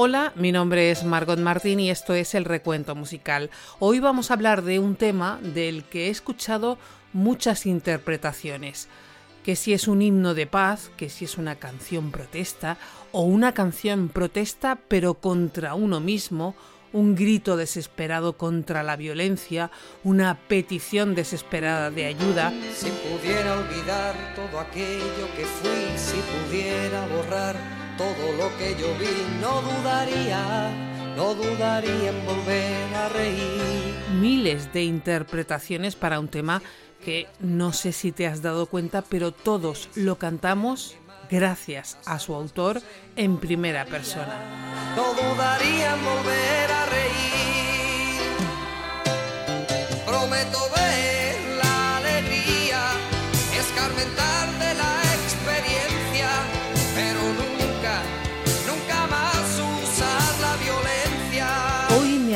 [0.00, 3.50] Hola, mi nombre es Margot Martín y esto es El Recuento Musical.
[3.80, 6.78] Hoy vamos a hablar de un tema del que he escuchado
[7.12, 8.86] muchas interpretaciones.
[9.42, 12.76] Que si es un himno de paz, que si es una canción protesta,
[13.10, 16.54] o una canción protesta pero contra uno mismo,
[16.92, 19.72] un grito desesperado contra la violencia,
[20.04, 22.52] una petición desesperada de ayuda.
[22.72, 29.26] Si pudiera olvidar todo aquello que fui, si pudiera borrar todo lo que yo vi,
[29.40, 30.70] no dudaría,
[31.16, 33.94] no dudaría en volver a reír.
[34.20, 36.62] Miles de interpretaciones para un tema
[37.04, 40.94] que no sé si te has dado cuenta, pero todos lo cantamos
[41.28, 42.80] gracias a su autor
[43.16, 44.94] en primera persona.
[44.96, 48.22] No dudaría en volver a reír.
[50.06, 52.80] Prometo ver la alegría,
[53.58, 54.27] escarmentar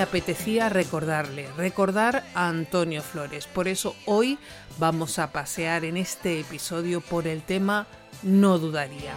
[0.03, 3.47] me apetecía recordarle, recordar a Antonio Flores.
[3.47, 4.37] Por eso hoy
[4.81, 7.87] vamos a pasear en este episodio por el tema
[8.25, 9.13] No dudaría.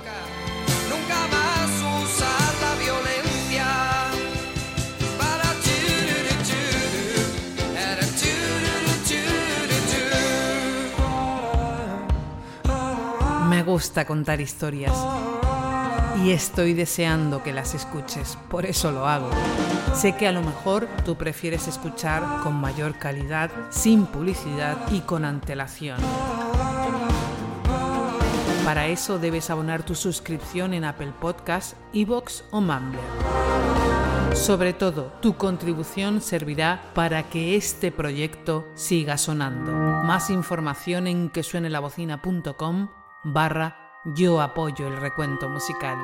[0.88, 1.72] Nunca más
[2.04, 3.66] usar la violencia.
[5.18, 5.56] Para.
[13.50, 14.94] Me gusta contar historias
[16.24, 19.30] y estoy deseando que las escuches, por eso lo hago.
[19.94, 25.26] Sé que a lo mejor tú prefieres escuchar con mayor calidad, sin publicidad y con
[25.26, 25.98] antelación.
[28.64, 33.04] Para eso debes abonar tu suscripción en Apple Podcasts, Evox o Mumbler.
[34.34, 39.72] Sobre todo, tu contribución servirá para que este proyecto siga sonando.
[39.72, 42.90] Más información en quesuenelabocina.com
[43.24, 45.98] barra yo apoyo el recuento musical.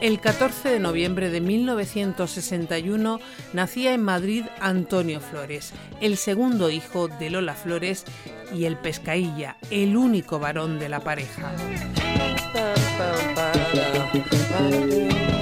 [0.00, 3.20] El 14 de noviembre de 1961
[3.52, 8.04] nacía en Madrid Antonio Flores, el segundo hijo de Lola Flores
[8.52, 11.54] y el Pescailla, el único varón de la pareja.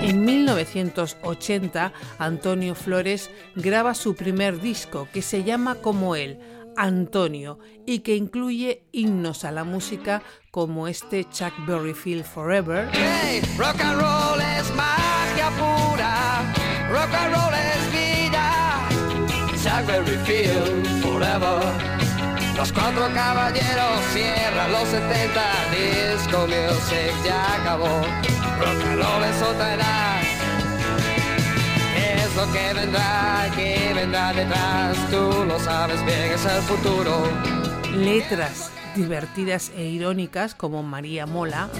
[0.02, 6.38] En 1980, Antonio Flores graba su primer disco que se llama como él,
[6.76, 12.88] Antonio, y que incluye himnos a la música como este Chuck Berry Feel Forever,
[13.56, 14.70] rock and roll es
[16.90, 18.88] rock and roll es vida.
[19.62, 21.99] Chuck Berry Field forever.
[22.60, 27.86] Los cuatro caballeros cierran los 70, disco music ya acabó.
[27.86, 30.20] Rock and roll es otra edad.
[31.96, 34.94] Es lo que vendrá, que vendrá detrás.
[35.10, 37.22] Tú lo sabes bien, es el futuro.
[37.96, 41.70] letras divertidas e irónicas como María Mola,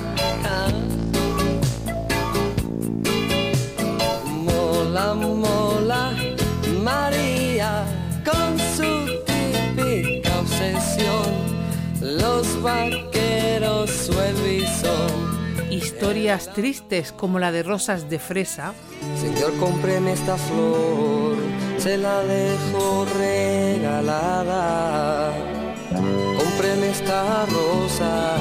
[4.24, 6.12] Mola, mola,
[6.82, 7.39] María,
[12.00, 15.71] Los vaqueros su son.
[15.71, 18.72] historias tristes como la de Rosas de Fresa,
[19.21, 21.37] Señor, cómpreme esta flor,
[21.77, 25.31] se la dejo regalada.
[25.91, 28.37] Cómpreme esta rosa,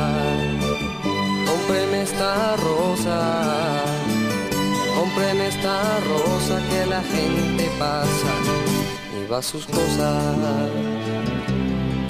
[1.45, 3.83] cómpreme esta rosa,
[4.95, 8.33] cómpreme esta rosa que la gente pasa
[9.21, 10.69] y va a sus cosas.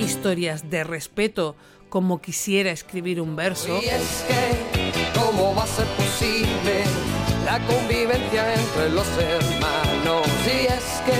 [0.09, 1.55] Historias de respeto
[1.87, 6.83] como quisiera escribir un verso, Y es que, ¿cómo va a ser posible
[7.45, 10.27] la convivencia entre los hermanos?
[10.45, 11.19] Y es que,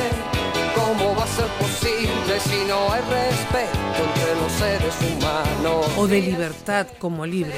[0.80, 5.86] ¿cómo va a ser posible si no hay respeto entre los seres humanos?
[5.96, 7.54] o de libertad como libre.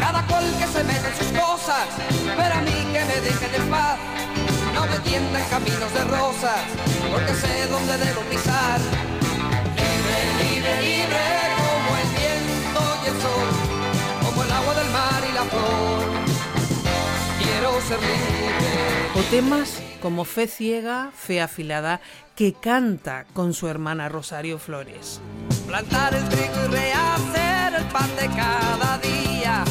[0.00, 1.86] Cada cual que se meta en sus cosas,
[2.24, 3.98] pero a mí que me dejen en paz.
[4.74, 6.60] No me tiendan caminos de rosas,
[7.12, 8.80] porque sé dónde debo pisar.
[10.76, 11.24] Libre, libre,
[11.56, 13.48] como el viento y el sol,
[14.24, 15.98] como el agua del mar y la flor.
[17.42, 18.68] Quiero ser libre.
[19.14, 22.00] O temas como Fe ciega, Fe afilada,
[22.36, 25.20] que canta con su hermana Rosario Flores.
[25.66, 29.64] Plantar el trigo y rehacer el pan de cada día.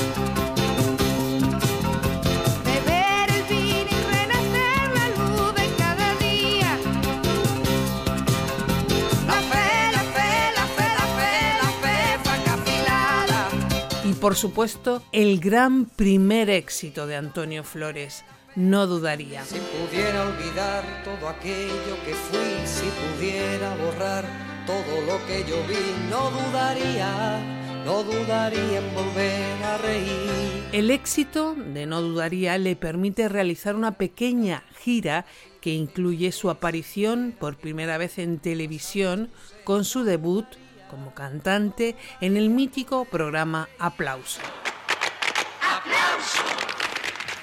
[14.17, 18.23] Por supuesto, el gran primer éxito de Antonio Flores,
[18.55, 19.45] no dudaría.
[19.45, 24.25] Si pudiera olvidar todo aquello que fui, si pudiera borrar
[24.65, 30.67] todo lo que yo vi, no dudaría, no dudaría en volver a reír.
[30.73, 35.25] El éxito de No Dudaría le permite realizar una pequeña gira
[35.61, 39.29] que incluye su aparición por primera vez en televisión
[39.63, 40.45] con su debut
[40.87, 44.41] como cantante en el mítico programa Aplauso.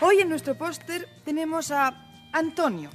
[0.00, 1.94] Hoy en nuestro póster tenemos a
[2.32, 2.90] Antonio,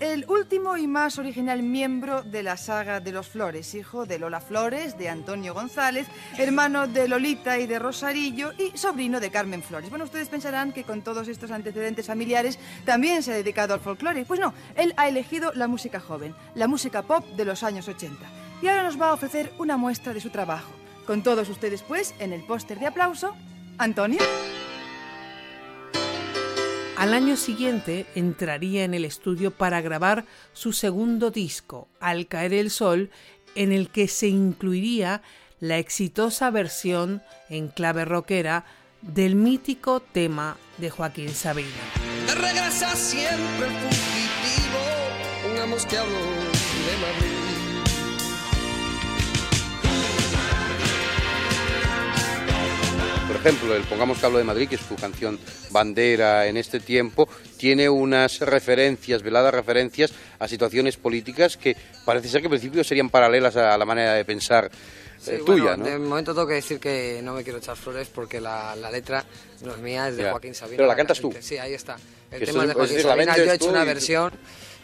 [0.00, 4.40] el último y más original miembro de la saga de los Flores, hijo de Lola
[4.40, 6.06] Flores, de Antonio González,
[6.36, 9.90] hermano de Lolita y de Rosarillo y sobrino de Carmen Flores.
[9.90, 14.24] Bueno, ustedes pensarán que con todos estos antecedentes familiares también se ha dedicado al folclore.
[14.24, 18.43] Pues no, él ha elegido la música joven, la música pop de los años 80.
[18.62, 20.70] Y ahora nos va a ofrecer una muestra de su trabajo.
[21.06, 23.34] Con todos ustedes, pues, en el póster de aplauso,
[23.78, 24.20] Antonio.
[26.96, 32.70] Al año siguiente entraría en el estudio para grabar su segundo disco, Al caer el
[32.70, 33.10] sol,
[33.54, 35.20] en el que se incluiría
[35.60, 38.64] la exitosa versión en clave rockera
[39.02, 41.68] del mítico tema de Joaquín Sabina.
[42.26, 44.78] Te regresa siempre el fugitivo,
[45.42, 47.33] pongamos que hablo de Madrid.
[53.46, 55.38] Ejemplo, el Pongamos que hablo de Madrid, que es su canción
[55.70, 62.40] bandera en este tiempo, tiene unas referencias, veladas referencias a situaciones políticas que parece ser
[62.40, 64.66] que al principio serían paralelas a la manera de pensar
[65.26, 65.90] eh, Sí, tuya, bueno, ¿no?
[65.90, 69.24] De momento tengo que decir que no me quiero echar flores porque la, la letra
[69.62, 70.30] no es mía, es de Ya.
[70.30, 70.76] Joaquín Sabina.
[70.76, 71.32] Pero la cantas tú.
[71.40, 71.96] Sí, ahí está.
[72.30, 73.36] El Que tema es de Joaquín Sabina.
[73.36, 74.32] Yo he hecho una versión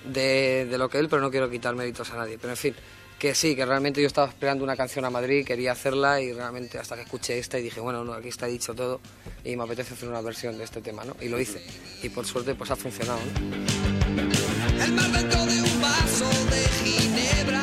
[0.04, 2.38] de, de lo que él, pero no quiero quitar méritos a nadie.
[2.38, 2.74] Pero en fin,
[3.20, 6.78] que sí, que realmente yo estaba esperando una canción a Madrid, quería hacerla y realmente
[6.78, 8.98] hasta que escuché esta y dije, bueno, no, aquí está dicho todo
[9.44, 11.14] y me apetece hacer una versión de este tema, ¿no?
[11.20, 11.62] Y lo hice.
[12.02, 14.82] Y por suerte, pues ha funcionado, ¿no?
[14.82, 17.62] El mar de un vaso de ginebra,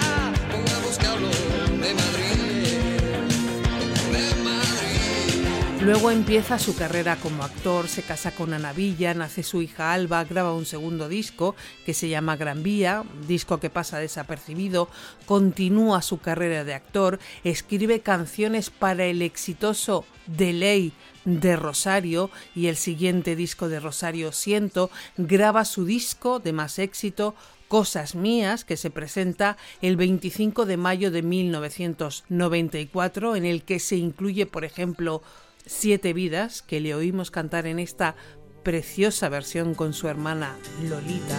[5.88, 10.26] Luego empieza su carrera como actor, se casa con Ana Villa, nace su hija Alba,
[10.26, 11.56] graba un segundo disco
[11.86, 14.90] que se llama Gran Vía, disco que pasa desapercibido,
[15.26, 20.92] continúa su carrera de actor, escribe canciones para el exitoso De Ley
[21.24, 27.34] de Rosario y el siguiente disco de Rosario Siento, graba su disco de más éxito
[27.70, 33.96] Cosas Mías, que se presenta el 25 de mayo de 1994, en el que se
[33.96, 35.24] incluye, por ejemplo,
[35.68, 38.16] Siete Vidas, que le oímos cantar en esta
[38.64, 40.56] preciosa versión con su hermana
[40.90, 41.36] Lolita.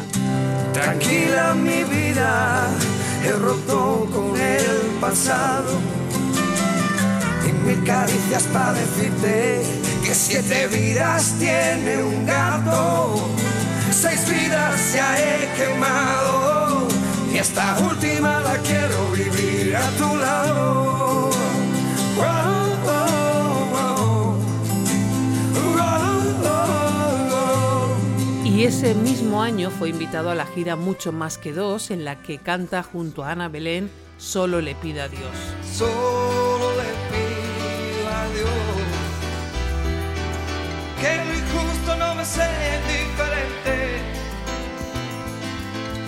[0.73, 2.69] Tranquila mi vida,
[3.25, 5.79] he roto con el pasado.
[7.47, 9.63] Y mil caricias para decirte
[10.05, 13.29] que siete vidas tiene un gato.
[13.91, 16.87] Seis vidas ya he quemado.
[17.33, 20.88] Y esta última la quiero vivir a tu lado.
[28.59, 32.21] Y ese mismo año fue invitado a la gira Mucho Más que Dos, en la
[32.21, 35.31] que canta junto a Ana Belén Solo le pida a Dios.
[35.63, 38.51] Solo le pido a Dios
[41.01, 44.01] que lo injusto no me sea indiferente.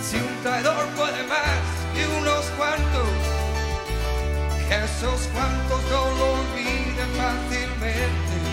[0.02, 1.62] Si un traidor puede más
[1.94, 3.10] que unos cuantos,
[4.68, 8.49] que esos cuantos no lo olviden fácilmente.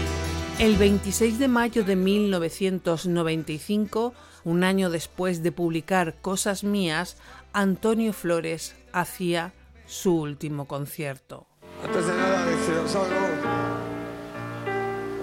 [0.59, 7.17] El 26 de mayo de 1995, un año después de publicar Cosas Mías,
[7.53, 9.53] Antonio Flores hacía
[9.85, 11.45] su último concierto.
[11.83, 13.27] Antes de nada, deciros algo.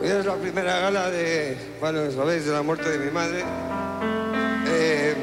[0.01, 3.43] Hoy es la primera gala de, bueno, sabéis, de la muerte de mi madre.
[4.69, 5.15] Eh,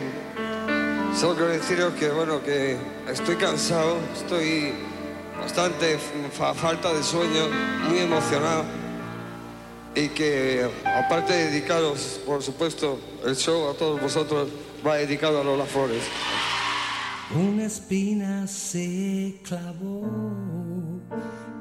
[1.15, 2.75] solo quiero deciros que, bueno, que
[3.09, 4.73] estoy cansado, estoy
[5.39, 5.97] bastante
[6.33, 7.47] fa- falta de sueño,
[7.87, 8.80] muy emocionado.
[9.95, 14.47] Y que, aparte de dedicaros, por supuesto, el show a todos vosotros,
[14.85, 16.03] va dedicado a Lola Flores.
[17.35, 20.01] Una espina se clavó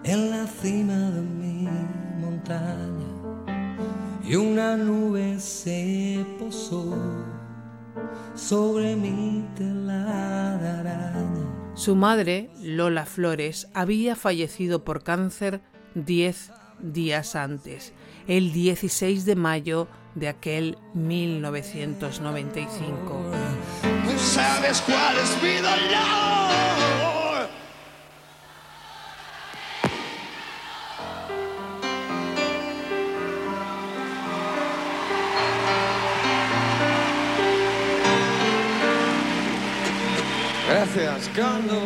[0.04, 1.68] en la cima de mi
[2.18, 3.06] montaña
[4.25, 6.96] y una nube se posó
[8.34, 11.72] sobre mi tela de araña.
[11.75, 15.60] Su madre, Lola Flores, había fallecido por cáncer
[15.94, 17.92] 10 días antes,
[18.26, 23.22] el 16 de mayo de aquel 1995.
[24.16, 25.50] ¿Sabes cuál es mi?
[40.68, 41.82] Gracias, Carlos.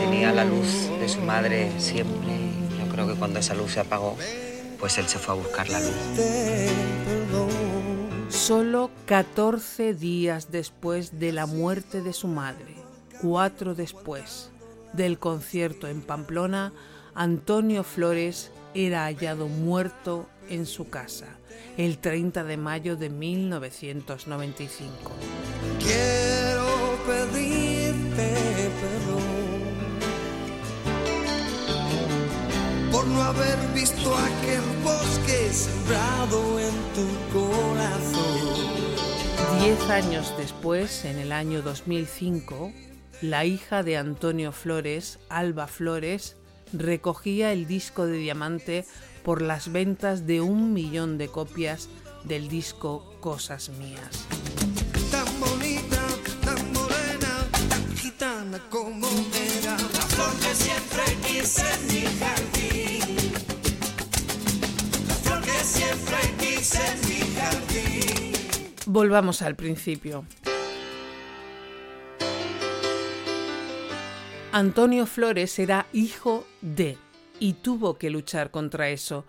[0.00, 2.49] Tenía la luz de su madre siempre
[2.90, 4.16] creo que cuando esa luz se apagó,
[4.78, 5.94] pues él se fue a buscar la luz.
[8.28, 12.74] Solo 14 días después de la muerte de su madre,
[13.20, 14.50] cuatro después
[14.92, 16.72] del concierto en Pamplona,
[17.14, 21.26] Antonio Flores era hallado muerto en su casa
[21.76, 25.12] el 30 de mayo de 1995.
[25.78, 28.49] Quiero pedirte
[33.10, 38.40] no haber visto aquel bosque sembrado en tu corazón.
[39.60, 42.72] Diez años después, en el año 2005,
[43.22, 46.36] la hija de Antonio Flores, Alba Flores,
[46.72, 48.86] recogía el disco de diamante
[49.24, 51.88] por las ventas de un millón de copias
[52.24, 54.39] del disco Cosas Mías.
[68.92, 70.24] Volvamos al principio.
[74.50, 76.98] Antonio Flores era hijo de
[77.38, 79.26] y tuvo que luchar contra eso.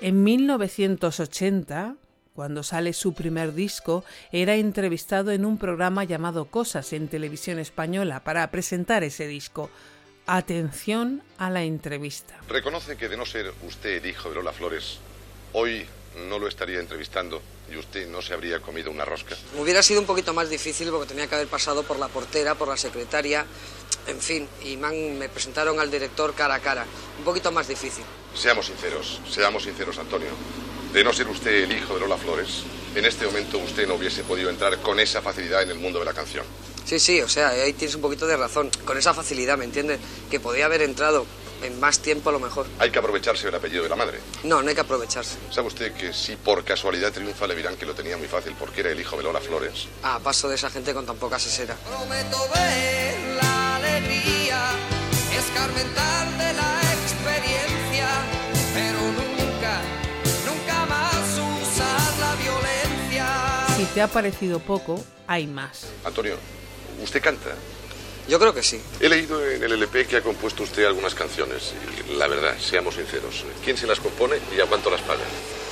[0.00, 1.94] En 1980,
[2.34, 8.24] cuando sale su primer disco, era entrevistado en un programa llamado Cosas en televisión española
[8.24, 9.70] para presentar ese disco.
[10.26, 12.34] Atención a la entrevista.
[12.48, 14.98] Reconoce que de no ser usted el hijo de Lola Flores,
[15.52, 15.86] hoy
[16.28, 17.42] no lo estaría entrevistando
[17.72, 19.36] y usted no se habría comido una rosca.
[19.58, 22.68] Hubiera sido un poquito más difícil porque tenía que haber pasado por la portera, por
[22.68, 23.44] la secretaria,
[24.06, 26.84] en fin, y me, han- me presentaron al director cara a cara.
[27.18, 28.04] Un poquito más difícil.
[28.34, 30.30] Seamos sinceros, seamos sinceros, Antonio.
[30.92, 32.62] De no ser usted el hijo de Lola Flores,
[32.94, 36.04] en este momento usted no hubiese podido entrar con esa facilidad en el mundo de
[36.04, 36.44] la canción.
[36.84, 38.70] Sí, sí, o sea, ahí tienes un poquito de razón.
[38.84, 39.98] Con esa facilidad, ¿me entiendes?
[40.30, 41.26] Que podía haber entrado
[41.64, 42.66] en más tiempo a lo mejor.
[42.78, 44.18] Hay que aprovecharse del apellido de la madre.
[44.44, 45.36] No, no hay que aprovecharse.
[45.50, 48.80] ¿Sabe usted que si por casualidad triunfa le dirán que lo tenía muy fácil porque
[48.80, 49.86] era el hijo de Lola Flores?
[50.02, 51.74] Ah, paso de esa gente con tan poca sesera.
[51.76, 54.70] Prometo ver la alegría,
[55.36, 58.08] escarmentar de la experiencia,
[58.74, 59.80] pero nunca,
[60.46, 61.24] nunca más
[61.62, 63.26] usar la violencia.
[63.76, 65.86] Si te ha parecido poco, hay más.
[66.04, 66.36] Antonio,
[67.02, 67.50] ¿usted canta?
[68.28, 68.80] Yo creo que sí.
[69.00, 71.72] He leído en el LP que ha compuesto usted algunas canciones.
[72.08, 73.44] Y la verdad, seamos sinceros.
[73.62, 75.24] ¿Quién se las compone y a cuánto las paga?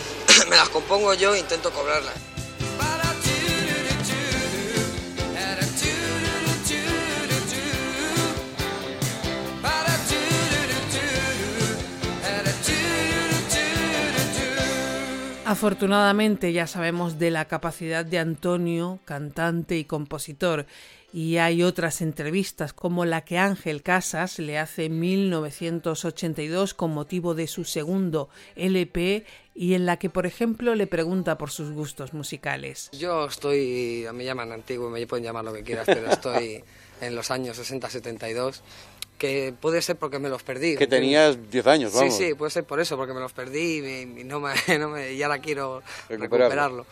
[0.50, 2.31] Me las compongo yo e intento cobrarlas.
[15.52, 20.64] Afortunadamente ya sabemos de la capacidad de Antonio, cantante y compositor,
[21.12, 27.34] y hay otras entrevistas como la que Ángel Casas le hace en 1982 con motivo
[27.34, 32.14] de su segundo LP y en la que, por ejemplo, le pregunta por sus gustos
[32.14, 32.88] musicales.
[32.92, 36.64] Yo estoy, me llaman antiguo, me pueden llamar lo que quieras, pero estoy
[37.02, 38.62] en los años 60-72,
[39.18, 40.76] que puede ser porque me los perdí.
[40.76, 42.14] Que tenías 10 años, vamos.
[42.16, 44.88] Sí, sí, puede ser por eso, porque me los perdí y, y no me, no
[44.88, 46.38] me- y ahora quiero Recuperarlo.
[46.38, 46.86] recuperarlo.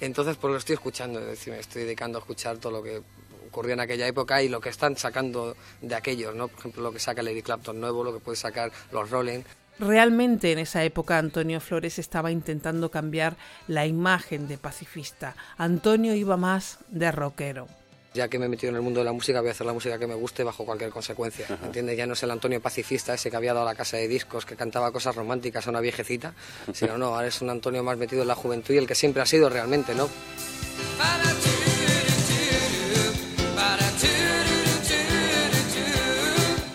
[0.00, 3.02] Entonces, pues lo estoy escuchando, es decir, me estoy dedicando a escuchar todo lo que
[3.48, 6.48] ocurrió en aquella época y lo que están sacando de aquellos, ¿no?
[6.48, 9.42] Por ejemplo, lo que saca Lady Clapton nuevo, lo que puede sacar los Rolling.
[9.78, 13.36] Realmente en esa época Antonio Flores estaba intentando cambiar
[13.68, 15.34] la imagen de pacifista.
[15.56, 17.68] Antonio iba más de rockero.
[18.14, 19.72] Ya que me he metido en el mundo de la música, voy a hacer la
[19.72, 21.46] música que me guste bajo cualquier consecuencia.
[21.64, 21.96] ¿Entiendes?
[21.96, 24.46] Ya no es el Antonio pacifista ese que había dado a la casa de discos,
[24.46, 26.32] que cantaba cosas románticas a una viejecita,
[26.72, 29.20] sino no, ahora es un Antonio más metido en la juventud y el que siempre
[29.20, 30.08] ha sido realmente, ¿no?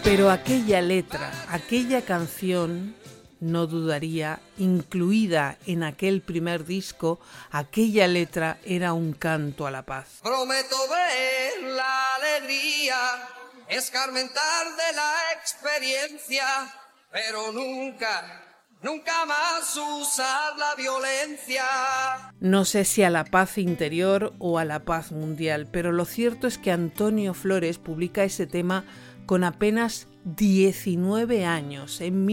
[0.03, 2.95] Pero aquella letra, aquella canción,
[3.39, 7.19] no dudaría, incluida en aquel primer disco,
[7.51, 10.19] aquella letra era un canto a la paz.
[10.21, 12.97] Prometo ver la alegría,
[13.69, 16.45] escarmentar de la experiencia,
[17.11, 18.43] pero nunca,
[18.81, 21.63] nunca más usar la violencia.
[22.39, 26.47] No sé si a la paz interior o a la paz mundial, pero lo cierto
[26.47, 28.85] es que Antonio Flores publica ese tema
[29.25, 32.25] con apenas 19 años, en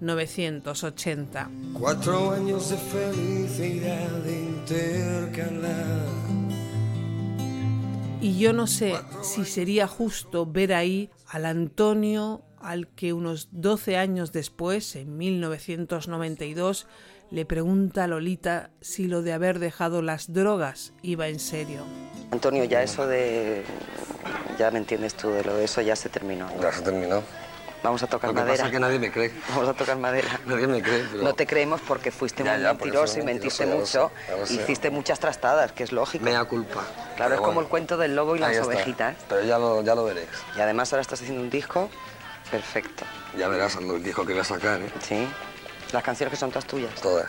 [0.00, 1.50] 1980.
[1.72, 6.06] Cuatro años de felicidad intercalar.
[8.20, 13.96] Y yo no sé si sería justo ver ahí al Antonio al que unos 12
[13.96, 16.86] años después, en 1992,
[17.30, 21.82] le pregunta a Lolita si lo de haber dejado las drogas iba en serio.
[22.30, 23.62] Antonio, ya eso de...
[24.58, 26.48] Ya me entiendes tú, de lo de eso ya se terminó.
[26.60, 27.22] Ya se terminó.
[27.82, 28.56] Vamos a tocar Lo que madera.
[28.64, 29.30] pasa que nadie me cree.
[29.50, 30.28] Vamos a tocar madera.
[30.46, 31.22] Nadie me cree, pero...
[31.22, 34.46] No te creemos porque fuiste Ya, muy ya, mentiroso y mentiste mentiroso, ya lo mucho.
[34.46, 34.62] sé, lo.
[34.62, 36.24] Hiciste muchas trastadas, que es lógico.
[36.24, 36.82] Mea culpa.
[37.16, 38.66] Claro, es como el cuento del lobo y las está.
[38.66, 39.16] ovejitas.
[39.28, 40.28] Pero ya lo, ya lo veréis.
[40.56, 41.88] Y además ahora estás haciendo un disco
[42.50, 43.04] perfecto.
[43.38, 44.90] Ya verás el disco que voy a sacar, ¿eh?
[45.02, 45.28] Sí.
[45.92, 46.92] Las canciones que son todas tuyas.
[47.00, 47.26] Todas.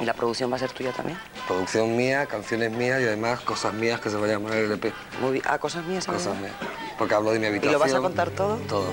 [0.00, 1.18] ¿Y la producción va a ser tuya también?
[1.46, 4.92] Producción mía, canciones mías y además cosas mías que se va a llamar el EP.
[5.20, 5.44] Muy bien.
[5.48, 6.06] Ah, cosas mías.
[6.06, 6.52] Cosas mías.
[6.96, 7.72] Porque hablo de mi ¿Y habitación.
[7.72, 8.56] lo vas a contar todo?
[8.68, 8.92] Todo.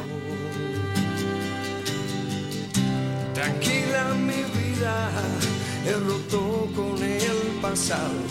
[3.46, 5.12] Tranquila mi vida,
[5.86, 8.24] he roto con el pasado.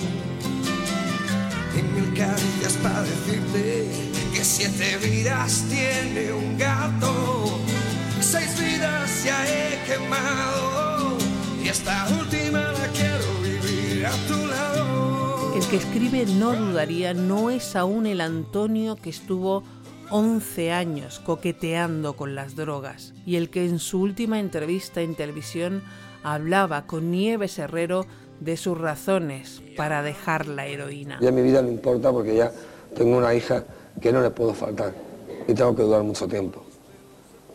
[1.78, 3.86] Y mil caricias para decirte
[4.34, 7.60] que siete vidas tiene un gato.
[8.20, 11.16] Seis vidas ya he quemado
[11.62, 15.54] y esta última la quiero vivir a tu lado.
[15.54, 19.62] El que escribe No dudaría no es aún el Antonio que estuvo
[20.10, 25.82] 11 años coqueteando con las drogas y el que en su última entrevista en televisión
[26.22, 28.06] hablaba con Nieves Herrero
[28.40, 31.18] de sus razones para dejar la heroína.
[31.20, 32.52] Ya mi vida no importa porque ya
[32.96, 33.64] tengo una hija
[34.00, 34.92] que no le puedo faltar
[35.46, 36.62] y tengo que durar mucho tiempo.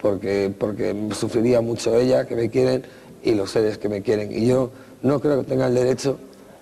[0.01, 2.83] Porque, porque sufriría mucho ella, que me quieren,
[3.21, 4.31] y los seres que me quieren.
[4.31, 6.17] Y yo no creo que tenga el derecho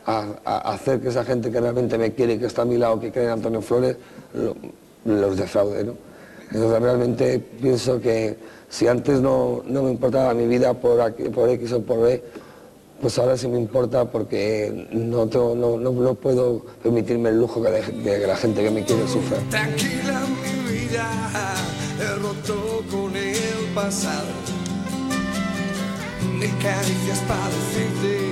[0.08, 0.24] a,
[0.72, 3.12] hacer que esa gente que realmente me quiere y que está a mi lado, que
[3.12, 3.98] cree en Antonio Flores,
[4.34, 4.56] lo-
[5.08, 5.84] los defraude.
[5.84, 5.94] ¿no?
[6.52, 8.38] Entonces realmente pienso que
[8.70, 12.24] si antes no, no me importaba mi vida por, aquí- por X o por B,
[13.02, 17.62] pues ahora sí me importa porque no, tengo- no, no, no puedo permitirme el lujo
[17.62, 17.82] que de,
[18.20, 19.38] que la gente que me quiere sufra.
[19.50, 21.08] Tranquila mi vida,
[22.02, 23.38] he roto con el
[23.76, 24.28] pasado.
[26.40, 28.32] Mil caricias para decirte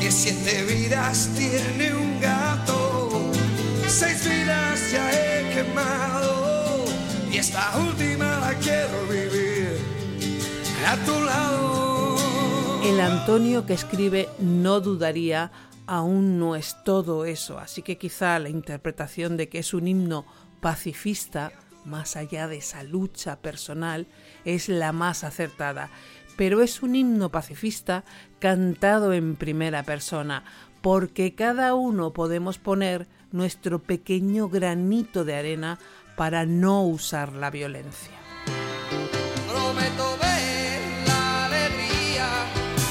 [0.00, 3.10] que siete vidas tiene un gato.
[3.88, 6.05] Seis vidas ya he quemado
[7.56, 9.78] esta última la quiero vivir
[10.86, 12.16] a tu lado.
[12.84, 15.50] El Antonio que escribe No dudaría
[15.86, 20.26] aún no es todo eso, así que quizá la interpretación de que es un himno
[20.60, 21.50] pacifista,
[21.86, 24.06] más allá de esa lucha personal,
[24.44, 25.88] es la más acertada.
[26.36, 28.04] Pero es un himno pacifista
[28.38, 30.44] cantado en primera persona,
[30.82, 35.78] porque cada uno podemos poner nuestro pequeño granito de arena
[36.16, 38.16] para no usar la violencia.
[39.46, 42.28] Prometo ver la alegría,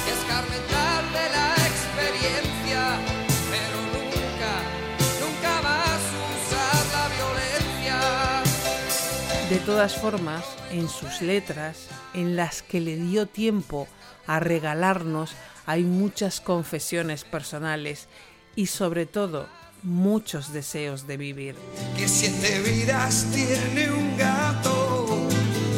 [0.08, 3.00] escarmentar de la experiencia,
[3.50, 4.54] pero nunca,
[5.20, 6.02] nunca más
[6.38, 8.00] usar la violencia.
[9.50, 13.88] De todas formas, en sus letras, en las que le dio tiempo
[14.28, 15.32] a regalarnos,
[15.66, 18.08] hay muchas confesiones personales
[18.56, 19.48] y sobre todo
[19.86, 21.56] muchos deseos de vivir.
[21.98, 25.28] Que siete vidas tiene un gato,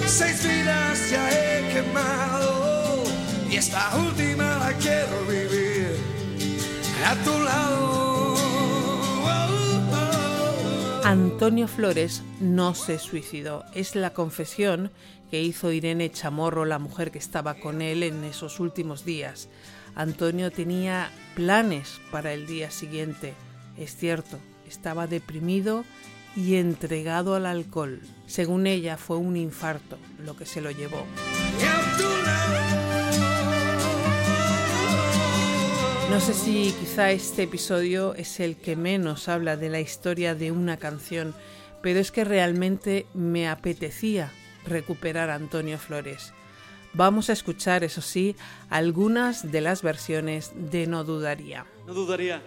[0.06, 3.04] seis vidas ya he quemado
[3.52, 5.96] y esta última la quiero vivir
[7.06, 7.88] a tu lado.
[11.04, 13.64] Antonio Flores no se suicidó.
[13.74, 14.92] Es la confesión
[15.32, 19.48] que hizo Irene Chamorro, la mujer que estaba con él en esos últimos días.
[19.96, 23.34] Antonio tenía planes para el día siguiente.
[23.78, 25.86] Es cierto, estaba deprimido
[26.36, 28.02] y entregado al alcohol.
[28.26, 31.06] Según ella, fue un infarto lo que se lo llevó.
[36.10, 40.52] No sé si quizá este episodio es el que menos habla de la historia de
[40.52, 41.36] una canción,
[41.82, 44.32] pero es que realmente me apetecía
[44.66, 46.34] recuperar a Antonio Flores.
[46.94, 48.36] Vamos a escuchar, eso sí,
[48.70, 51.66] algunas de las versiones de No Dudaría.
[51.86, 52.42] No dudaría.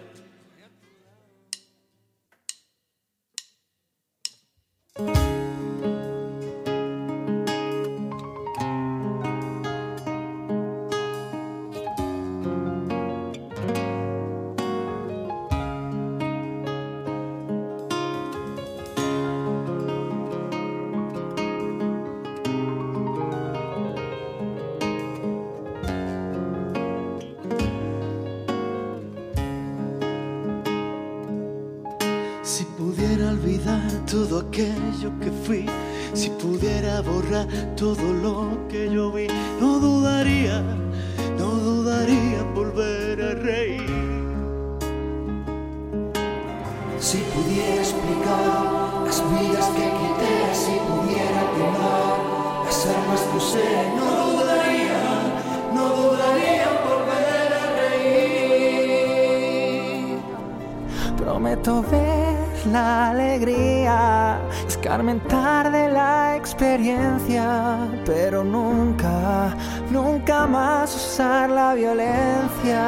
[61.63, 69.55] Prometo ver la alegría, escarmentar de la experiencia, pero nunca,
[69.91, 72.81] nunca más usar la violencia.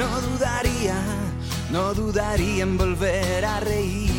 [0.00, 0.94] No dudaría,
[1.70, 4.09] no dudaría en volver a reír.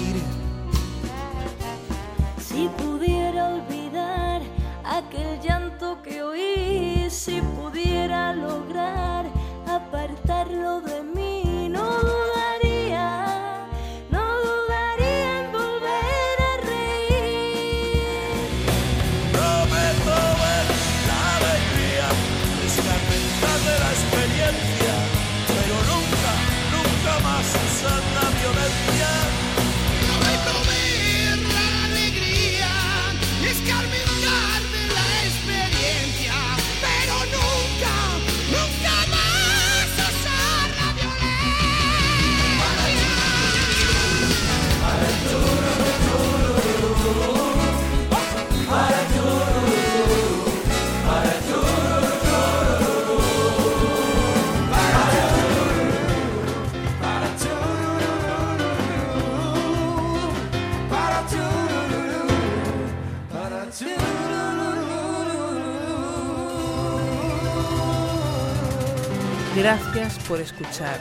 [69.61, 70.99] Gracias por escuchar.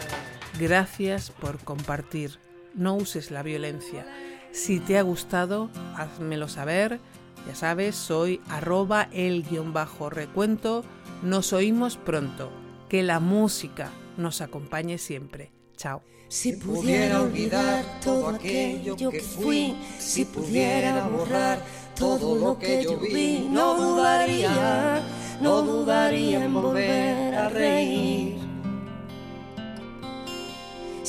[0.58, 2.38] Gracias por compartir.
[2.74, 4.06] No uses la violencia.
[4.52, 7.00] Si te ha gustado, házmelo saber.
[7.48, 10.84] Ya sabes, soy arroba el guion bajo recuento.
[11.22, 12.52] Nos oímos pronto.
[12.90, 15.52] Que la música nos acompañe siempre.
[15.78, 16.02] Chao.
[16.28, 21.64] Si pudiera olvidar todo aquello que fui, si pudiera borrar
[21.98, 25.02] todo lo que yo vi, no dudaría,
[25.40, 28.39] no dudaría en volver a reír.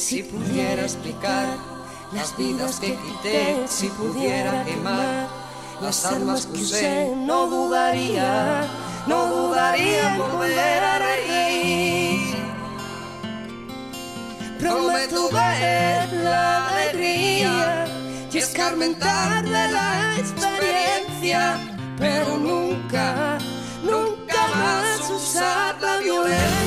[0.02, 1.58] Si pudiera explicar
[2.12, 5.28] las vidas que quité, si pudiera quemar
[5.80, 8.68] las almas que usé, no dudaría,
[9.06, 12.36] no dudaría en volver a reír.
[14.60, 17.86] Prometo ver la alegría
[18.34, 21.60] y escarmentar de la experiencia,
[22.00, 23.38] pero nunca,
[23.84, 26.61] nunca más usar la violencia.